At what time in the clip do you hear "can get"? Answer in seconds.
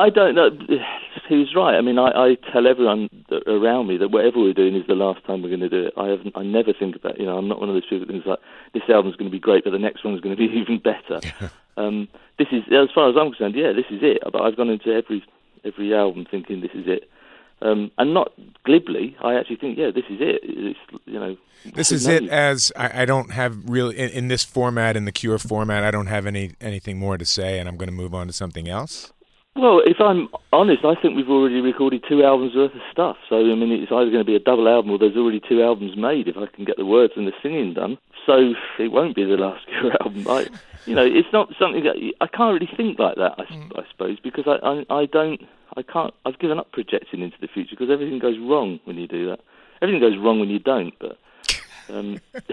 36.46-36.76